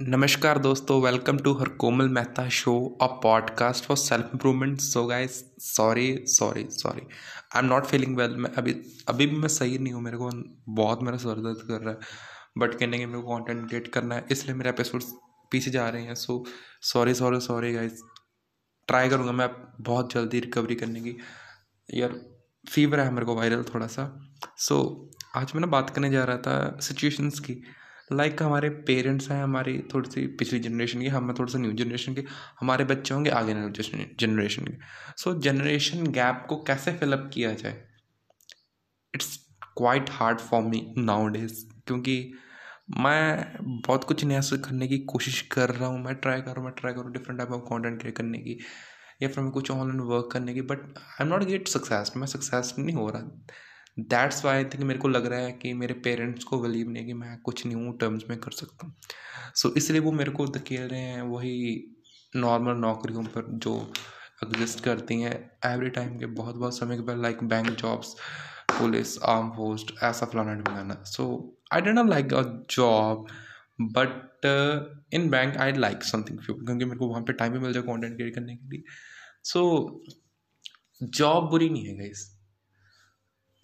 नमस्कार 0.00 0.58
दोस्तों 0.58 1.02
welcome 1.02 1.38
to 1.38 1.52
her 1.52 1.68
Komal 1.68 2.08
Mehta 2.08 2.48
show 2.48 2.98
a 3.02 3.06
podcast 3.06 3.84
for 3.84 3.96
self 3.96 4.24
improvement 4.24 4.80
so 4.80 5.04
guys 5.06 5.44
sorry 5.58 6.24
sorry 6.26 6.66
sorry 6.70 7.00
I 7.56 7.62
am 7.62 7.66
not 7.66 7.86
feeling 7.86 8.16
well 8.16 8.30
मैं 8.30 8.50
अभी 8.50 8.72
अभी 9.08 9.26
भी 9.26 9.36
मैं 9.36 9.48
सही 9.48 9.78
नहीं 9.78 9.92
हूँ 9.92 10.02
मेरे 10.02 10.16
को 10.16 10.30
बहुत 10.72 11.02
मेरा 11.02 11.16
सर 11.16 11.40
दर्द 11.40 11.62
कर 11.68 11.80
रहा 11.80 11.90
है। 11.90 11.98
बट 12.58 12.74
कहने 12.74 12.98
के 12.98 13.06
मेरे 13.06 13.22
को 13.22 13.36
कंटेंट 13.36 13.68
क्रिएट 13.68 13.88
करना 13.88 14.14
है 14.14 14.24
इसलिए 14.30 14.56
मेरे 14.56 14.70
एपिसोड 14.70 15.02
पीछे 15.50 15.70
जा 15.70 15.88
रहे 15.88 16.02
हैं। 16.02 16.14
So 16.14 16.44
sorry 16.82 17.14
sorry 17.14 17.40
sorry 17.40 17.72
guys 17.72 18.02
try 18.88 19.08
करूँगा 19.08 19.32
मैं 19.32 19.48
बहुत 19.80 20.12
जल्दी 20.12 20.40
रिकवरी 20.40 20.74
करने 20.74 21.00
की। 21.00 21.16
यार 21.94 22.14
फीवर 22.70 23.00
है 23.00 23.10
मेरे 23.10 23.26
को 23.26 23.34
वायरल 23.34 23.64
थोड़ा 23.74 23.86
सा। 23.86 24.30
सो 24.56 25.10
so, 25.12 25.38
आज 25.38 25.52
मैं 25.54 25.60
ना 25.60 25.66
बात 25.66 25.90
करने 25.90 26.10
जा 26.10 26.24
रहा 26.24 26.36
था 26.36 26.78
सिचुएशंस 26.80 27.40
की। 27.40 27.62
लाइक 28.12 28.32
like 28.32 28.42
हमारे 28.42 28.68
पेरेंट्स 28.86 29.30
हैं, 29.30 29.42
हमारी 29.42 29.78
थोड़ी 29.94 30.10
सी 30.10 30.26
पिछली 30.38 30.58
जनरेशन 30.58 31.00
की, 31.00 31.08
हम 31.08 31.32
थोड़ा 31.34 31.52
सा 31.52 31.58
न्यू 31.58 31.72
जनरेशन 31.74 32.14
के, 32.14 32.24
हमारे 32.60 32.84
बच्चे 32.84 33.14
होंगे 33.14 33.30
आगे 33.30 33.54
जनरेशन 34.20 34.64
के। 34.64 34.76
सो 35.16 35.34
जनरेशन 35.40 36.06
गैप 36.12 36.44
को 36.48 36.56
कैसे 36.62 36.92
फिलअप 36.92 37.30
किया 37.34 37.52
जाए? 37.54 37.82
It's 39.14 39.36
quite 39.76 40.10
hard 40.10 40.38
for 40.40 40.62
me 40.62 40.94
nowadays 41.28 41.64
क्योंकि 41.86 42.32
मैं 42.98 43.56
बहुत 43.86 44.04
कुछ 44.04 44.24
नया 44.24 44.40
करने 44.56 44.86
की 44.88 44.98
कोशिश 44.98 45.40
कर 45.52 45.70
रहा 45.70 45.86
हूँ। 45.86 46.04
मैं 46.04 46.14
ट्राई 46.14 46.40
करूँ, 46.40 46.64
मैं 46.64 46.72
ट्राई 46.72 46.92
करूँ 46.92 47.12
different 47.12 47.38
type 47.38 47.50
of 47.50 47.62
content 47.68 47.98
create 48.00 48.16
करने 48.16 48.38
की, 48.38 48.58
या 49.22 49.28
फिर 49.28 49.44
मैं 49.44 49.52
कुछ 49.52 49.70
ऑनलाइन 49.70 50.00
वर्क 50.00 50.28
करने 50.32 50.54
की 50.54 50.62
but 50.62 50.80
I 50.98 51.24
am 51.24 51.28
not 51.28 51.44
get 51.44 51.68
success 51.68 52.12
मैं 52.16 52.26
सक्सेस 52.26 52.74
नहीं 52.78 52.96
हो 52.96 53.08
रहा। 53.10 53.20
दैट्स 54.00 54.44
वाई 54.44 54.56
आई 54.56 54.64
थिंक 54.64 54.82
मेरे 54.84 54.98
को 55.00 55.08
लग 55.08 55.26
रहा 55.26 55.38
है 55.40 55.52
कि 55.52 55.72
मेरे 55.74 55.94
पेरेंट्स 55.94 56.44
को 56.44 56.58
बिलीव 56.60 56.90
नहीं 56.90 57.06
कि 57.06 57.12
मैं 57.12 57.38
कुछ 57.40 57.66
न्यू 57.66 57.92
टर्म्स 57.92 58.24
में 58.30 58.38
कर 58.38 58.50
सकता 58.50 58.86
हूँ। 58.86 58.94
सो 59.54 59.68
so, 59.68 59.76
इसलिए 59.76 60.00
वो 60.00 60.12
मेरे 60.12 60.30
को 60.30 60.46
धकेल 60.46 60.82
रहे 60.82 61.00
हैं 61.00 61.22
वही 61.22 61.84
नॉर्मल 62.36 62.76
नौकरियों 62.76 63.22
पर 63.24 63.46
जो 63.58 63.74
एग्जिस्ट 64.44 64.84
करती 64.84 65.20
हैं। 65.20 65.34
एवरी 65.66 65.90
टाइम 65.90 66.18
के 66.18 66.26
बहुत 66.26 66.56
बहुत 66.56 66.78
समय 66.78 66.96
के 66.96 67.02
बाद 67.02 67.18
like 67.18 67.42
bank 67.44 67.70
jobs 67.70 68.14
police 68.78 69.18
arm 69.22 69.48
post 69.48 69.92
ऐसा 70.02 70.26
फलाना 70.26 70.54
ढिमलाना 70.54 71.02
so 71.06 71.26
I 71.72 71.80
don't 71.80 72.08
like 72.10 72.34
a 72.34 72.42
job 72.70 73.26
but 73.80 74.46
in 75.14 75.28
bank 75.30 75.56
I 75.56 75.72
like 75.72 76.04
something 76.04 76.38
few 76.38 76.54
क्योंकि 76.54 76.84
मेरे 76.84 76.98
को 76.98 77.08
वहाँ 77.08 77.22
पे 77.22 77.32
टाइम 77.32 77.52
भी 77.52 77.58
मिल 77.58 77.72
जाए 77.72 77.82
कॉन्टेंट 77.82 78.16
क्रिएट 78.16 78.34
करने 78.34 78.56
के 78.56 78.68
लिए। 78.68 78.82
सो 79.44 79.60
so, 79.62 81.08
जॉब 81.08 81.48
बुरी 81.50 81.68
नहीं 81.68 81.86
है 81.86 81.96
गाइस 81.98 82.37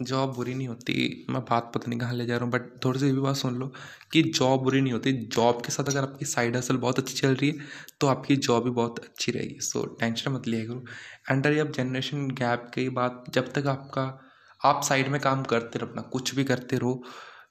जॉब 0.00 0.32
बुरी 0.34 0.54
नहीं 0.54 0.66
होती, 0.68 1.26
मैं 1.30 1.40
बात 1.42 1.70
पता 1.74 1.88
नहीं 1.88 1.98
कहाँ 2.00 2.14
ले 2.14 2.24
जा 2.26 2.36
रहा 2.36 2.44
हूँ 2.44 2.52
बट 2.52 2.62
थोड़ी 2.84 2.98
सी 3.00 3.10
भी 3.12 3.20
बात 3.20 3.36
सुन 3.36 3.54
लो 3.56 3.66
कि 4.12 4.22
जॉब 4.24 4.62
बुरी 4.62 4.80
नहीं 4.80 4.92
होती। 4.92 5.12
जॉब 5.26 5.60
के 5.66 5.72
साथ 5.72 5.88
अगर 5.88 6.02
आपकी 6.02 6.24
साइड 6.24 6.56
हसल 6.56 6.76
बहुत 6.76 6.98
अच्छी 6.98 7.14
चल 7.14 7.34
रही 7.34 7.50
है 7.50 7.66
तो 8.00 8.06
आपकी 8.06 8.36
जॉब 8.38 8.64
भी 8.64 8.70
बहुत 8.70 8.98
अच्छी 8.98 9.32
रहेगी। 9.32 9.60
सो 9.60 9.84
टेंशन 10.00 10.32
मत 10.32 10.48
लिया 10.48 10.64
करो। 10.64 10.84
एंडर 11.30 11.58
अब 11.58 11.70
जनरेशन 11.72 12.26
गैप 12.32 12.70
की 12.74 12.88
बात, 12.90 13.24
जब 13.34 13.52
तक 13.52 13.66
आपका, 13.66 14.02
आप 14.60 14.82
साइड 14.84 15.08
में 15.08 15.20
काम 15.20 15.42
करते 15.44 15.78
रहो, 15.78 15.88
अपना 15.88 16.02
कुछ 16.02 16.34
भी 16.34 16.44
करते 16.44 16.76
रहो, 16.76 17.02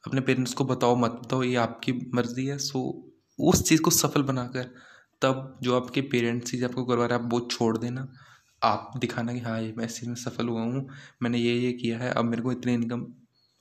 अपने 0.07 0.21
पेरेंट्स 0.21 0.53
को 0.53 0.65
बताओ 0.65 0.95
मत, 0.95 1.11
बताओ 1.25 1.43
ये 1.43 1.55
आपकी 1.57 1.91
मर्ज़ी 2.15 2.45
है। 2.45 2.57
सो 2.57 2.81
उस 3.39 3.63
चीज़ 3.63 3.81
को 3.81 3.91
सफल 3.91 4.23
बनाकर, 4.23 4.63
तब 5.21 5.59
जो 5.63 5.75
आपके 5.75 6.01
पेरेंट्स 6.03 6.51
चीज़ 6.51 6.65
आपको 6.65 6.83
करवा 6.85 7.05
रहे 7.05 7.17
हैं, 7.17 7.25
आप 7.25 7.33
वो 7.33 7.39
छोड़ 7.51 7.77
देना। 7.77 8.07
आप 8.63 8.91
दिखाना 8.97 9.33
कि 9.33 9.39
हाँ 9.39 9.59
ये 9.61 9.73
मैं 9.77 9.85
इस 9.85 9.99
चीज़ 9.99 10.09
में 10.09 10.15
सफल 10.15 10.47
हुआ 10.47 10.61
हूँ, 10.61 10.87
मैंने 11.23 11.37
ये 11.37 11.53
ये 11.55 11.71
किया 11.73 11.97
है, 11.99 12.11
अब 12.11 12.25
मेरे 12.25 12.41
को 12.41 12.51
इतनी 12.51 12.73
इनकम 12.73 13.05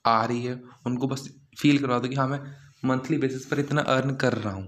आ 0.05 0.23
रही 0.25 0.43
है। 0.45 0.61
उनको 0.87 1.07
बस 1.07 1.29
फील 1.59 1.79
करवा 1.79 1.99
दो 1.99 2.07
कि 2.07 2.15
हाँ 2.15 2.27
मैं 2.27 2.39
मंथली 2.85 3.17
बेसिस 3.17 3.45
पर 3.45 3.59
इतना 3.59 3.81
अर्न 3.81 4.15
कर 4.15 4.33
रहा 4.33 4.53
हूँ। 4.53 4.67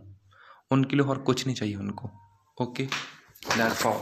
उनके 0.72 0.96
लिए 0.96 1.06
और 1.06 1.18
कुछ 1.18 1.46
नहीं 1.46 1.56
चाहिए 1.56 1.76
उनको 1.76 2.10
ओके 2.58 2.84
दैट्स 2.84 3.86
ऑल 3.86 4.02